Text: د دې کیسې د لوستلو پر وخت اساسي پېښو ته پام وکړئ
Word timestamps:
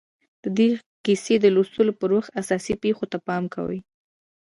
د 0.43 0.45
دې 0.57 0.69
کیسې 1.05 1.35
د 1.41 1.45
لوستلو 1.55 1.93
پر 1.99 2.09
وخت 2.15 2.29
اساسي 2.41 2.73
پېښو 2.83 3.05
ته 3.11 3.17
پام 3.27 3.43
وکړئ 3.47 3.79